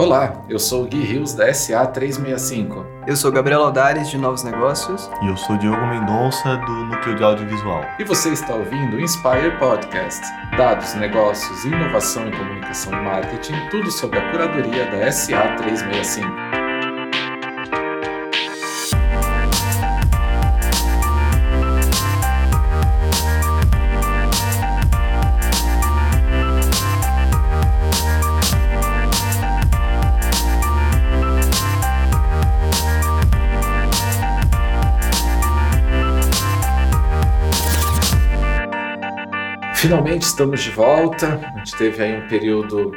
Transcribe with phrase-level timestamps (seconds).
[0.00, 2.86] Olá, eu sou o Gui Rios da SA365.
[3.06, 5.10] Eu sou Gabriel Aldares de Novos Negócios.
[5.20, 7.84] E eu sou Diogo Mendonça do Núcleo de Audiovisual.
[7.98, 10.22] E você está ouvindo o Inspire Podcast.
[10.56, 16.59] Dados, negócios, inovação em comunicação e marketing, tudo sobre a curadoria da SA365.
[39.80, 41.40] Finalmente estamos de volta.
[41.54, 42.92] A gente teve aí um período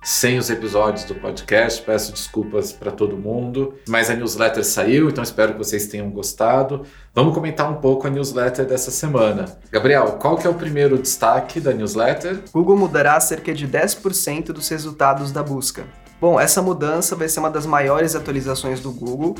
[0.00, 1.82] sem os episódios do podcast.
[1.82, 6.82] Peço desculpas para todo mundo, mas a newsletter saiu, então espero que vocês tenham gostado.
[7.12, 9.58] Vamos comentar um pouco a newsletter dessa semana.
[9.72, 12.44] Gabriel, qual que é o primeiro destaque da newsletter?
[12.52, 15.84] Google mudará cerca de 10% dos resultados da busca.
[16.20, 19.34] Bom, essa mudança vai ser uma das maiores atualizações do Google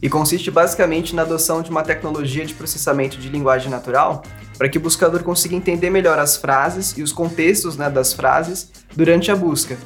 [0.00, 4.22] e consiste basicamente na adoção de uma tecnologia de processamento de linguagem natural
[4.56, 8.70] para que o buscador consiga entender melhor as frases e os contextos né, das frases
[8.94, 9.78] durante a busca.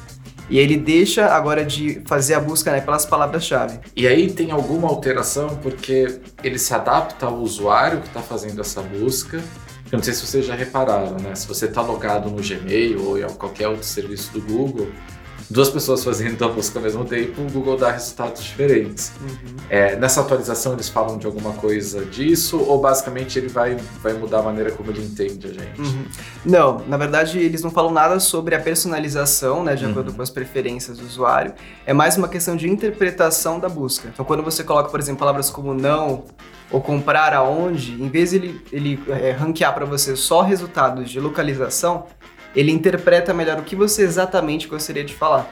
[0.49, 3.81] E ele deixa agora de fazer a busca né, pelas palavras-chave.
[3.97, 8.83] E aí tem alguma alteração porque ele se adapta ao usuário que está fazendo essa
[8.83, 9.39] busca.
[9.91, 11.35] Eu não sei se vocês já repararam, né?
[11.35, 14.89] Se você está logado no Gmail ou em qualquer outro serviço do Google,
[15.53, 19.13] duas pessoas fazendo a busca ao mesmo tempo, o Google dá resultados diferentes.
[19.21, 19.57] Uhum.
[19.69, 24.39] É, nessa atualização eles falam de alguma coisa disso ou basicamente ele vai, vai mudar
[24.39, 25.81] a maneira como ele entende a gente?
[25.81, 26.05] Uhum.
[26.45, 30.17] Não, na verdade eles não falam nada sobre a personalização, né, de acordo uhum.
[30.17, 31.53] com as preferências do usuário.
[31.87, 34.09] É mais uma questão de interpretação da busca.
[34.13, 36.25] Então quando você coloca, por exemplo, palavras como não
[36.71, 41.21] ou comprar aonde, em vez de ele, ele é, ranquear para você só resultados de
[41.21, 42.07] localização,
[42.55, 45.51] ele interpreta melhor o que você exatamente gostaria de falar.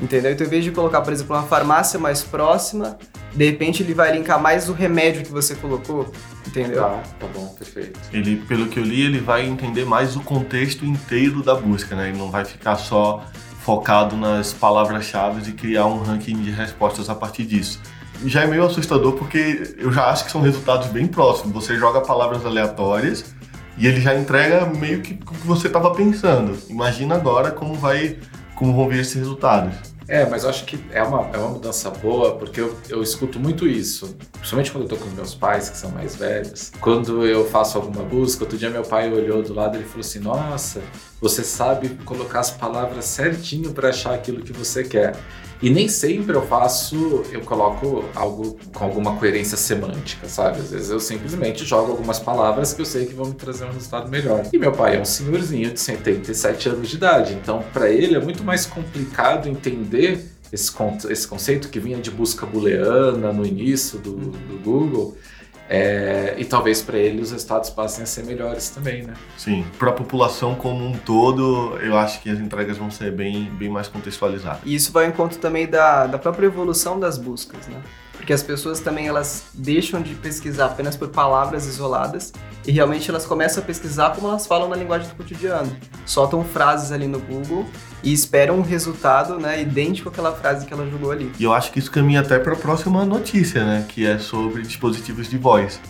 [0.00, 0.32] Entendeu?
[0.32, 2.98] Então, em vez de colocar, por exemplo, uma farmácia mais próxima,
[3.34, 6.12] de repente ele vai linkar mais o remédio que você colocou.
[6.46, 6.82] Entendeu?
[6.82, 7.98] Tá, tá bom, perfeito.
[8.12, 12.08] Ele, pelo que eu li, ele vai entender mais o contexto inteiro da busca, né?
[12.08, 13.24] Ele não vai ficar só
[13.60, 17.80] focado nas palavras-chave e criar um ranking de respostas a partir disso.
[18.24, 21.52] Já é meio assustador porque eu já acho que são resultados bem próximos.
[21.52, 23.36] Você joga palavras aleatórias
[23.78, 26.58] e ele já entrega meio que o que você estava pensando.
[26.68, 28.18] Imagina agora como vai,
[28.54, 29.74] como vão vir esses resultados.
[30.08, 33.38] É, mas eu acho que é uma, é uma mudança boa, porque eu, eu escuto
[33.38, 36.72] muito isso, principalmente quando eu tô com meus pais, que são mais velhos.
[36.80, 40.18] Quando eu faço alguma busca, outro dia meu pai olhou do lado e falou assim:
[40.18, 40.80] Nossa,
[41.20, 45.16] você sabe colocar as palavras certinho para achar aquilo que você quer.
[45.60, 50.60] E nem sempre eu faço, eu coloco algo com alguma coerência semântica, sabe?
[50.60, 53.72] Às vezes eu simplesmente jogo algumas palavras que eu sei que vão me trazer um
[53.72, 54.46] resultado melhor.
[54.52, 58.20] E meu pai é um senhorzinho de 77 anos de idade, então para ele é
[58.20, 60.72] muito mais complicado entender esse,
[61.10, 65.16] esse conceito que vinha de busca booleana no início do, do Google
[65.68, 69.12] é, e talvez para ele os resultados passem a ser melhores também, né?
[69.36, 73.50] Sim, para a população como um todo, eu acho que as entregas vão ser bem,
[73.50, 74.60] bem mais contextualizadas.
[74.64, 77.82] E isso vai em conta também da, da própria evolução das buscas, né?
[78.18, 82.32] Porque as pessoas também elas deixam de pesquisar apenas por palavras isoladas
[82.66, 85.74] e realmente elas começam a pesquisar como elas falam na linguagem do cotidiano.
[86.04, 87.64] Soltam frases ali no Google
[88.02, 91.32] e esperam um resultado né, idêntico àquela frase que ela jogou ali.
[91.38, 93.86] E eu acho que isso caminha até para a próxima notícia, né?
[93.88, 95.80] Que é sobre dispositivos de voz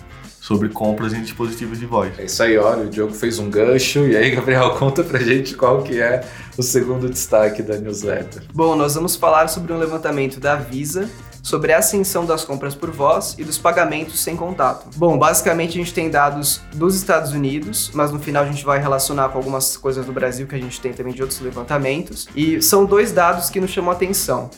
[0.40, 2.18] sobre compras em dispositivos de voz.
[2.18, 4.06] É isso aí, olha, o Diogo fez um gancho.
[4.06, 6.24] E aí, Gabriel, conta pra gente qual que é
[6.56, 8.44] o segundo destaque da newsletter.
[8.54, 11.06] Bom, nós vamos falar sobre um levantamento da Visa
[11.48, 14.86] sobre a ascensão das compras por voz e dos pagamentos sem contato.
[14.97, 18.78] Bom, basicamente a gente tem dados dos Estados Unidos, mas no final a gente vai
[18.78, 22.28] relacionar com algumas coisas do Brasil que a gente tem também de outros levantamentos.
[22.37, 24.50] E são dois dados que nos chamam a atenção.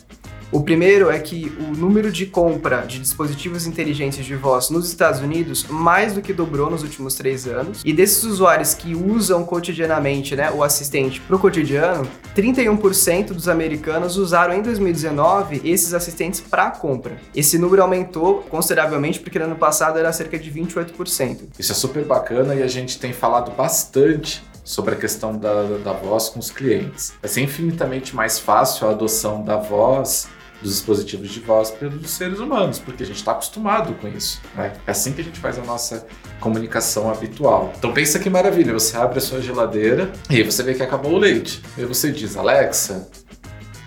[0.53, 5.21] O primeiro é que o número de compra de dispositivos inteligentes de voz nos Estados
[5.21, 7.83] Unidos mais do que dobrou nos últimos três anos.
[7.85, 14.17] E desses usuários que usam cotidianamente né, o assistente para o cotidiano, 31% dos americanos
[14.17, 17.17] usaram em 2019 esses assistentes para compra.
[17.33, 21.43] Esse número aumentou consideravelmente porque no ano passado era cerca de 28%.
[21.61, 25.93] Isso é super bacana e a gente tem falado bastante sobre a questão da, da
[25.93, 27.13] voz com os clientes.
[27.23, 30.29] Vai ser infinitamente mais fácil a adoção da voz
[30.63, 34.41] dos dispositivos de voz pelos seres humanos, porque a gente está acostumado com isso.
[34.55, 34.73] Né?
[34.87, 36.07] É assim que a gente faz a nossa
[36.39, 37.73] comunicação habitual.
[37.79, 41.13] Então pensa que maravilha, você abre a sua geladeira e aí você vê que acabou
[41.13, 41.63] o leite.
[41.77, 43.09] E aí você diz, Alexa,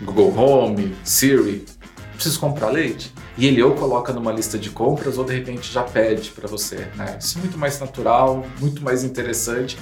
[0.02, 1.66] Google Home, Siri,
[2.14, 3.14] preciso comprar leite?
[3.38, 6.88] E ele ou coloca numa lista de compras ou de repente já pede para você.
[6.96, 7.18] Né?
[7.20, 9.78] Isso é muito mais natural, muito mais interessante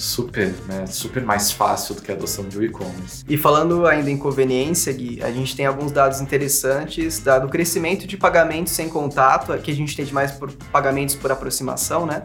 [0.00, 3.24] super, né, super mais fácil do que a adoção de e-commerce.
[3.28, 8.16] E falando ainda em conveniência, Gui, a gente tem alguns dados interessantes do crescimento de
[8.16, 12.22] pagamentos sem contato, que a gente tem mais por pagamentos por aproximação, né?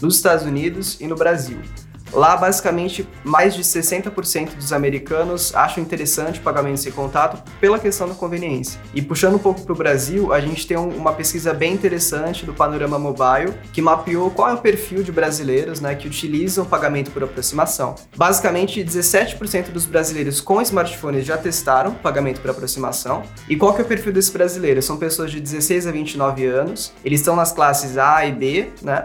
[0.00, 1.58] Nos Estados Unidos e no Brasil.
[2.12, 8.14] Lá, basicamente, mais de 60% dos americanos acham interessante pagamento sem contato pela questão da
[8.14, 8.80] conveniência.
[8.94, 12.54] E puxando um pouco para o Brasil, a gente tem uma pesquisa bem interessante do
[12.54, 17.22] Panorama Mobile, que mapeou qual é o perfil de brasileiros né, que utilizam pagamento por
[17.22, 17.94] aproximação.
[18.16, 23.22] Basicamente, 17% dos brasileiros com smartphones já testaram pagamento por aproximação.
[23.48, 24.84] E qual que é o perfil desses brasileiros?
[24.84, 29.04] São pessoas de 16 a 29 anos, eles estão nas classes A e B, né?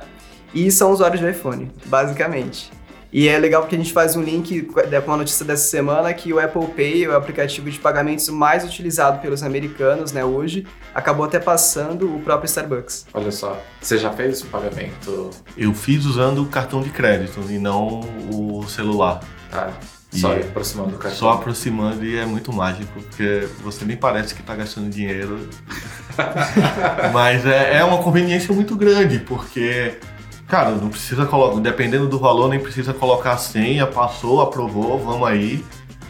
[0.54, 2.72] E são usuários de iPhone, basicamente.
[3.12, 6.32] E é legal porque a gente faz um link com a notícia dessa semana que
[6.32, 10.66] o Apple Pay, o aplicativo de pagamentos mais utilizado pelos americanos, né, hoje,
[10.96, 13.08] acabou até passando o próprio Starbucks.
[13.14, 15.30] Olha só, você já fez o pagamento?
[15.58, 18.00] Eu fiz usando o cartão de crédito e não
[18.32, 19.20] o celular.
[19.52, 19.72] Ah,
[20.12, 21.20] só e aproximando do cartão.
[21.20, 25.48] Só aproximando e é muito mágico, porque você nem parece que está gastando dinheiro.
[27.14, 29.98] Mas é, é uma conveniência muito grande, porque
[30.52, 35.26] Cara, não precisa colocar, dependendo do valor, nem precisa colocar a senha, passou, aprovou, vamos
[35.26, 35.64] aí.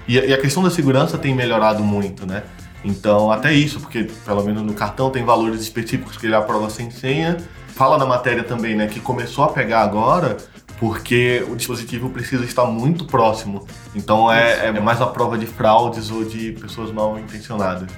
[0.07, 2.41] E, e, a questão da segurança tem melhorado muito, né?
[2.83, 6.89] Então, até isso, porque pelo menos no cartão tem valores específicos que ele aprova sem
[6.89, 7.37] senha.
[7.67, 10.37] Fala na matéria também, né, que começou a pegar agora
[10.79, 13.67] porque o dispositivo precisa estar muito próximo.
[13.93, 17.91] Então é, é mais a prova de fraudes ou de pessoas mal intencionadas.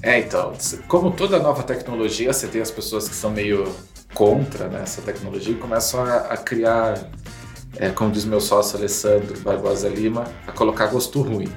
[0.00, 0.52] É, então,
[0.86, 3.64] como toda nova tecnologia, você tem as pessoas que são meio
[4.14, 7.10] contra né, essa tecnologia e começam a, a criar,
[7.76, 11.48] é, como diz meu sócio Alessandro Barbosa Lima, a colocar gosto ruim.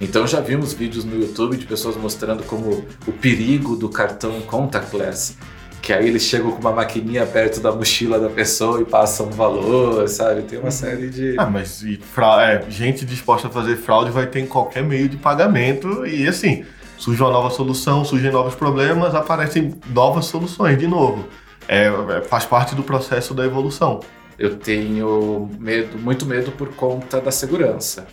[0.00, 5.36] Então já vimos vídeos no YouTube de pessoas mostrando como o perigo do cartão contactless,
[5.80, 9.30] que aí eles chegam com uma maquininha perto da mochila da pessoa e passam um
[9.30, 10.42] valor, sabe?
[10.42, 11.36] Tem uma série de.
[11.38, 12.52] Ah, mas e fra...
[12.52, 16.64] é, gente disposta a fazer fraude vai ter em qualquer meio de pagamento e assim,
[16.96, 21.28] surge uma nova solução, surgem novos problemas, aparecem novas soluções de novo.
[21.68, 24.00] É, é, faz parte do processo da evolução.
[24.38, 28.06] Eu tenho medo, muito medo por conta da segurança.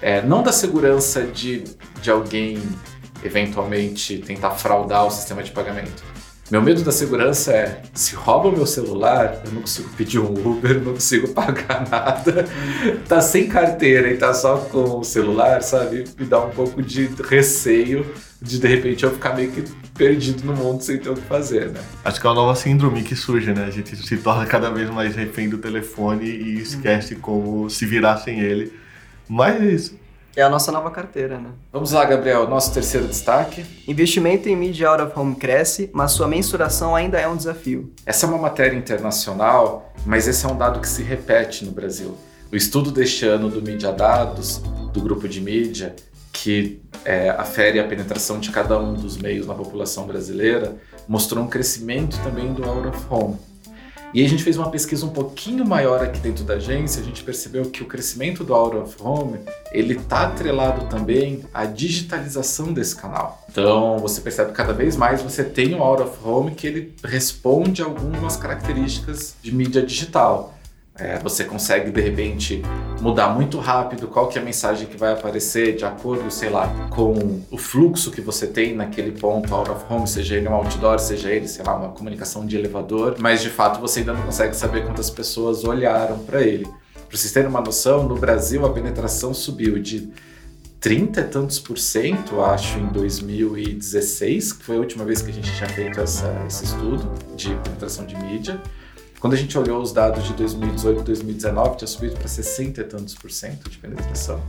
[0.00, 1.64] É, não da segurança de,
[2.00, 2.62] de alguém
[3.22, 6.02] eventualmente tentar fraudar o sistema de pagamento.
[6.50, 10.32] Meu medo da segurança é, se rouba o meu celular, eu não consigo pedir um
[10.32, 12.46] Uber, não consigo pagar nada.
[13.06, 16.04] Tá sem carteira e tá só com o celular, sabe?
[16.18, 18.06] Me dá um pouco de receio
[18.40, 19.62] de de repente eu ficar meio que
[19.94, 21.80] perdido no mundo sem ter o que fazer, né?
[22.02, 23.64] Acho que é uma nova síndrome que surge, né?
[23.66, 28.16] A gente se torna cada vez mais refém do telefone e esquece como se virar
[28.18, 28.72] sem ele.
[29.28, 29.94] Mas
[30.38, 30.42] é isso.
[30.42, 31.50] É a nossa nova carteira, né?
[31.72, 33.64] Vamos lá, Gabriel, nosso terceiro destaque.
[33.86, 37.92] Investimento em mídia out of home cresce, mas sua mensuração ainda é um desafio.
[38.06, 42.16] Essa é uma matéria internacional, mas esse é um dado que se repete no Brasil.
[42.50, 44.58] O estudo deste ano do Mídia Dados,
[44.92, 45.94] do grupo de mídia,
[46.32, 50.76] que é, afere a penetração de cada um dos meios na população brasileira,
[51.06, 53.36] mostrou um crescimento também do out of home.
[54.14, 57.22] E a gente fez uma pesquisa um pouquinho maior aqui dentro da agência, a gente
[57.22, 59.38] percebeu que o crescimento do out of home,
[59.70, 63.44] ele está atrelado também à digitalização desse canal.
[63.50, 66.94] Então, você percebe que cada vez mais você tem o out of home que ele
[67.04, 70.57] responde a algumas características de mídia digital.
[70.98, 72.60] É, você consegue de repente
[73.00, 76.66] mudar muito rápido qual que é a mensagem que vai aparecer de acordo, sei lá,
[76.90, 80.98] com o fluxo que você tem naquele ponto out of home, seja ele um outdoor,
[80.98, 84.56] seja ele, sei lá, uma comunicação de elevador, mas de fato você ainda não consegue
[84.56, 86.64] saber quantas pessoas olharam para ele.
[87.08, 90.12] Para vocês terem uma noção, no Brasil a penetração subiu de
[90.80, 95.34] 30 e tantos por cento, acho, em 2016, que foi a última vez que a
[95.34, 98.60] gente tinha feito essa, esse estudo de penetração de mídia,
[99.20, 102.84] quando a gente olhou os dados de 2018 e 2019, tinha subido para 60 e
[102.84, 104.40] tantos por cento de penetração.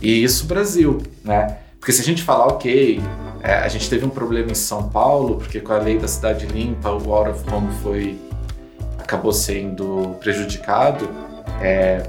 [0.00, 1.58] E isso Brasil, né?
[1.78, 3.00] Porque se a gente falar, ok,
[3.42, 6.46] é, a gente teve um problema em São Paulo, porque com a lei da cidade
[6.46, 8.18] limpa, o out of home foi,
[8.98, 11.08] acabou sendo prejudicado,
[11.60, 12.08] é,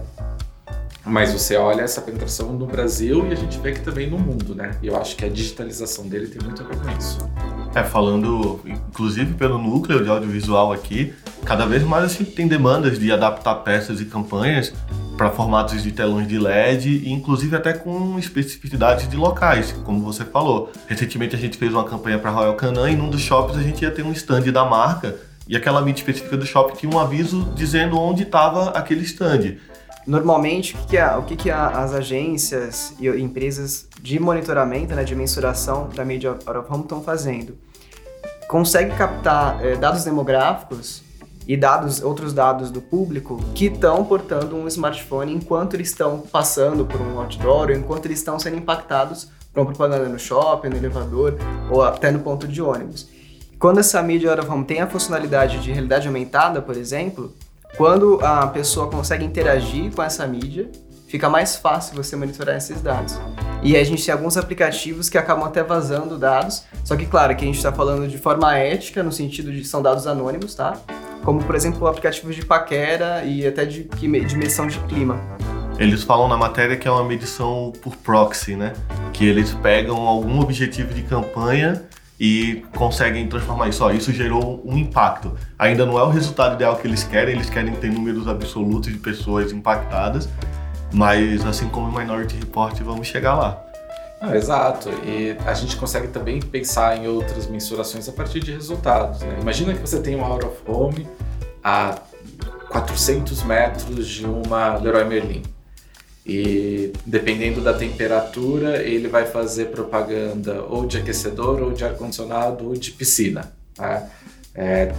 [1.05, 4.55] mas você olha essa penetração no Brasil e a gente vê que também no mundo,
[4.55, 4.77] né?
[4.81, 7.29] E eu acho que a digitalização dele tem muito a ver com isso.
[7.75, 12.97] É, falando inclusive pelo núcleo de audiovisual aqui, cada vez mais a gente tem demandas
[12.97, 14.73] de adaptar peças e campanhas
[15.17, 20.71] para formatos de telões de LED inclusive até com especificidades de locais, como você falou.
[20.87, 23.81] Recentemente a gente fez uma campanha para Royal Canin e num dos shoppings a gente
[23.81, 25.15] ia ter um stand da marca
[25.47, 29.57] e aquela mídia específica do shopping tinha um aviso dizendo onde estava aquele stand.
[30.05, 35.03] Normalmente, o que, que, é, o que, que as agências e empresas de monitoramento, né,
[35.03, 37.57] de mensuração da mídia out of home estão fazendo?
[38.49, 41.01] Consegue captar é, dados demográficos
[41.47, 46.85] e dados, outros dados do público que estão portando um smartphone enquanto eles estão passando
[46.85, 50.77] por um outdoor, ou enquanto eles estão sendo impactados por uma propaganda no shopping, no
[50.77, 51.37] elevador
[51.69, 53.07] ou até no ponto de ônibus.
[53.59, 57.33] Quando essa mídia out home tem a funcionalidade de realidade aumentada, por exemplo,
[57.77, 60.69] quando a pessoa consegue interagir com essa mídia,
[61.07, 63.19] fica mais fácil você monitorar esses dados.
[63.61, 67.43] E a gente tem alguns aplicativos que acabam até vazando dados, só que claro que
[67.43, 70.73] a gente está falando de forma ética, no sentido de são dados anônimos, tá?
[71.23, 75.19] Como por exemplo aplicativos de paquera e até de, de medição de clima.
[75.79, 78.73] Eles falam na matéria que é uma medição por proxy, né?
[79.11, 81.83] Que eles pegam algum objetivo de campanha
[82.19, 83.83] e conseguem transformar isso.
[83.83, 85.35] Ó, isso gerou um impacto.
[85.57, 88.99] Ainda não é o resultado ideal que eles querem, eles querem ter números absolutos de
[88.99, 90.29] pessoas impactadas,
[90.93, 93.72] mas assim como o Minority Report, vamos chegar lá.
[94.23, 94.89] Não, exato.
[95.05, 99.19] E a gente consegue também pensar em outras mensurações a partir de resultados.
[99.19, 99.37] Né?
[99.41, 101.05] Imagina que você tem um out of home
[101.61, 101.99] a
[102.69, 105.43] 400 metros de uma Leroy Merlin.
[106.25, 112.73] E dependendo da temperatura, ele vai fazer propaganda ou de aquecedor, ou de ar-condicionado, ou
[112.75, 113.51] de piscina.
[113.75, 114.07] Tá?
[114.55, 114.93] É,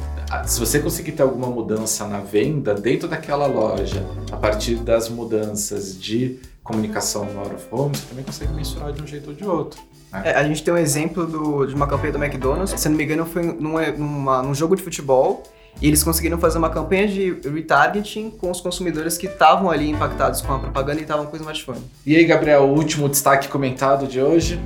[0.45, 5.99] se você conseguir ter alguma mudança na venda dentro daquela loja, a partir das mudanças
[5.99, 9.45] de comunicação no out of home, você também consegue mensurar de um jeito ou de
[9.45, 9.81] outro.
[10.11, 10.23] Né?
[10.25, 13.05] É, a gente tem um exemplo do, de uma campanha do McDonald's, se não me
[13.05, 15.43] engano, foi num, numa, num jogo de futebol
[15.81, 20.41] e eles conseguiram fazer uma campanha de retargeting com os consumidores que estavam ali impactados
[20.41, 21.83] com a propaganda e estavam com o smartphone.
[22.07, 24.59] E aí, Gabriel, o último destaque comentado de hoje?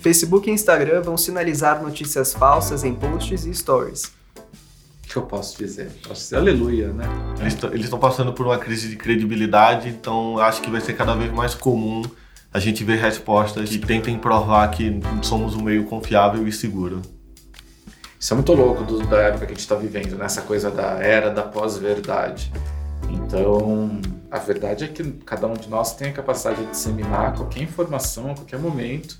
[0.00, 4.12] Facebook e Instagram vão sinalizar notícias falsas em posts e stories.
[5.14, 5.92] Que eu posso dizer?
[6.08, 7.04] Posso dizer aleluia, né?
[7.70, 11.32] Eles estão passando por uma crise de credibilidade, então acho que vai ser cada vez
[11.32, 12.02] mais comum
[12.52, 17.00] a gente ver respostas que tentem provar que somos um meio confiável e seguro.
[18.18, 20.46] Isso é muito louco do, da época que a gente está vivendo, nessa né?
[20.48, 22.52] coisa da era da pós-verdade.
[23.08, 27.62] Então, a verdade é que cada um de nós tem a capacidade de disseminar qualquer
[27.62, 29.16] informação a qualquer momento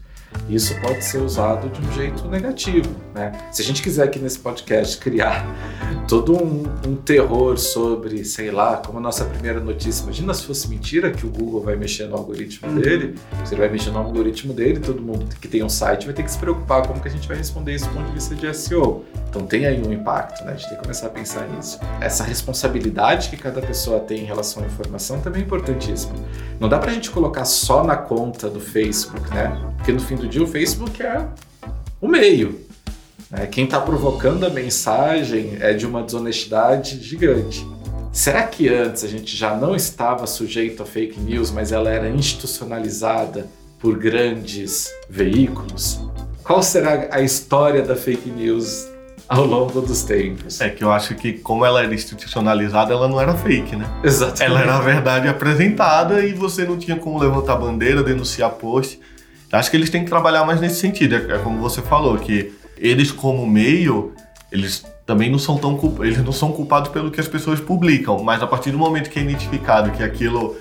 [0.48, 2.88] isso pode ser usado de um jeito negativo.
[3.14, 3.32] Né?
[3.50, 5.46] Se a gente quiser aqui nesse podcast criar
[6.06, 10.68] todo um, um, terror sobre, sei lá, como a nossa primeira notícia, imagina se fosse
[10.68, 13.14] mentira que o Google vai mexer no algoritmo dele,
[13.44, 16.22] se ele vai mexer no algoritmo dele, todo mundo que tem um site vai ter
[16.22, 18.54] que se preocupar como que a gente vai responder isso do ponto de vista de
[18.54, 19.04] SEO.
[19.34, 20.52] Então tem aí um impacto, né?
[20.52, 21.80] A gente tem que começar a pensar nisso.
[22.00, 26.14] Essa responsabilidade que cada pessoa tem em relação à informação também é importantíssima.
[26.60, 29.60] Não dá pra gente colocar só na conta do Facebook, né?
[29.76, 31.26] Porque no fim do dia o Facebook é
[32.00, 32.60] o meio.
[33.28, 33.48] Né?
[33.48, 37.66] Quem está provocando a mensagem é de uma desonestidade gigante.
[38.12, 42.08] Será que antes a gente já não estava sujeito a fake news, mas ela era
[42.08, 43.48] institucionalizada
[43.80, 45.98] por grandes veículos?
[46.44, 48.93] Qual será a história da fake news
[49.28, 50.60] ao longo dos tempos?
[50.60, 53.86] É que eu acho que, como ela era institucionalizada, ela não era fake, né?
[54.02, 54.42] Exatamente.
[54.42, 59.00] Ela era a verdade apresentada e você não tinha como levantar bandeira, denunciar post.
[59.52, 61.14] Acho que eles têm que trabalhar mais nesse sentido.
[61.14, 64.12] É, é como você falou, que eles como meio,
[64.50, 68.42] eles também não são tão eles não são culpados pelo que as pessoas publicam, mas
[68.42, 70.56] a partir do momento que é identificado que aquilo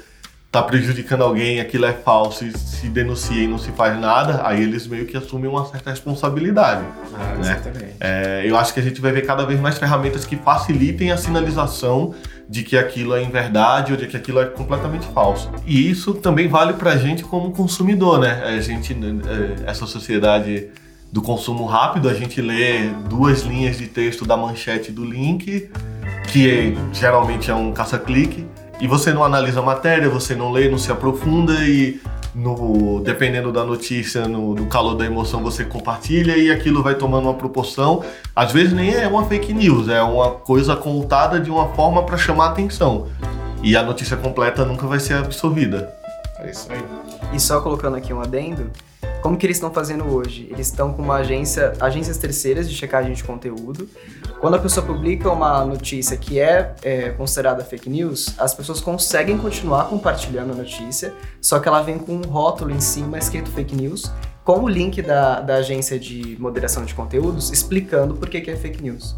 [0.53, 4.61] está prejudicando alguém, aquilo é falso e se denuncia e não se faz nada, aí
[4.61, 6.85] eles meio que assumem uma certa responsabilidade.
[7.15, 7.39] Ah, né?
[7.39, 7.95] Exatamente.
[7.99, 11.17] É, eu acho que a gente vai ver cada vez mais ferramentas que facilitem a
[11.17, 12.13] sinalização
[12.47, 15.49] de que aquilo é em verdade ou de que aquilo é completamente falso.
[15.65, 18.43] E isso também vale para a gente como consumidor, né?
[18.45, 20.67] A gente, é, essa sociedade
[21.11, 25.67] do consumo rápido, a gente lê duas linhas de texto da manchete do link,
[26.31, 28.45] que geralmente é um caça-clique,
[28.83, 32.01] e você não analisa a matéria, você não lê, não se aprofunda e
[32.35, 37.29] no, dependendo da notícia, no, no, calor da emoção, você compartilha e aquilo vai tomando
[37.29, 38.03] uma proporção.
[38.35, 42.17] Às vezes nem é uma fake news, é uma coisa contada de uma forma para
[42.17, 43.07] chamar atenção.
[43.63, 45.89] E a notícia completa nunca vai ser absorvida.
[46.39, 46.83] É isso aí.
[47.31, 48.69] E só colocando aqui um adendo,
[49.23, 50.49] como que eles estão fazendo hoje?
[50.51, 53.87] Eles estão com uma agência, agências terceiras de checagem de conteúdo.
[54.41, 59.37] Quando a pessoa publica uma notícia que é, é considerada fake news, as pessoas conseguem
[59.37, 63.73] continuar compartilhando a notícia, só que ela vem com um rótulo em cima escrito fake
[63.73, 64.11] news,
[64.43, 68.57] com o link da, da agência de moderação de conteúdos explicando por que, que é
[68.57, 69.15] fake news.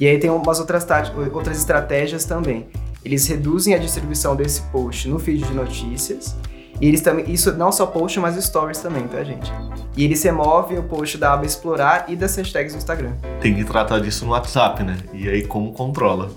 [0.00, 0.86] E aí tem umas outras,
[1.34, 2.66] outras estratégias também.
[3.04, 6.34] Eles reduzem a distribuição desse post no feed de notícias
[6.80, 9.52] e eles também, isso não só post, mas stories também, tá, gente?
[9.96, 13.12] E eles removem o post da aba explorar e das hashtags no Instagram.
[13.40, 14.96] Tem que tratar disso no WhatsApp, né?
[15.12, 16.30] E aí como controla?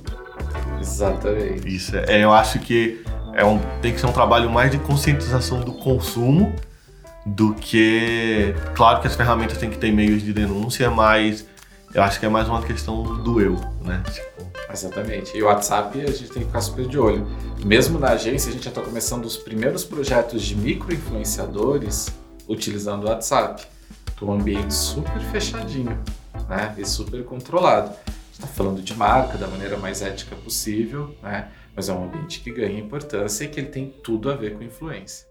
[0.79, 1.67] Exatamente.
[1.67, 3.03] Isso, é, eu acho que
[3.33, 6.53] é um, tem que ser um trabalho mais de conscientização do consumo
[7.25, 8.53] do que.
[8.73, 11.45] Claro que as ferramentas têm que ter meios de denúncia, mas
[11.93, 14.03] eu acho que é mais uma questão do eu, né?
[14.11, 14.47] Tipo...
[14.71, 15.35] Exatamente.
[15.35, 17.25] E o WhatsApp a gente tem que ficar super de olho.
[17.63, 22.13] Mesmo na agência, a gente já está começando os primeiros projetos de micro-influenciadores
[22.47, 23.65] utilizando o WhatsApp.
[24.21, 25.97] Um ambiente super fechadinho
[26.49, 26.75] né?
[26.77, 27.95] e super controlado.
[28.31, 31.49] Está falando de marca da maneira mais ética possível, né?
[31.75, 34.63] mas é um ambiente que ganha importância e que ele tem tudo a ver com
[34.63, 35.27] influência.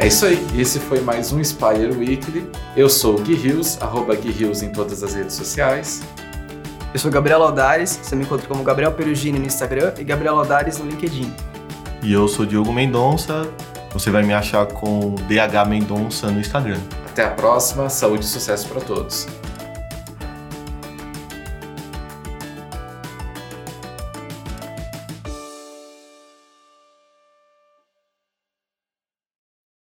[0.00, 2.50] É isso aí, esse foi mais um Spire Weekly.
[2.74, 6.00] Eu sou o Gui Rios, arroba Gui Rios em todas as redes sociais.
[6.94, 10.78] Eu sou Gabriel Aldares, você me encontra como Gabriel Perugini no Instagram e Gabriel Aldares
[10.78, 11.30] no LinkedIn.
[12.02, 13.46] E eu sou Diogo Mendonça,
[13.92, 16.80] você vai me achar com DH Mendonça no Instagram.
[17.04, 19.28] Até a próxima, saúde e sucesso para todos.